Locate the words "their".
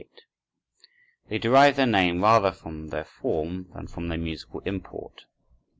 1.75-1.85, 2.87-3.05, 4.07-4.17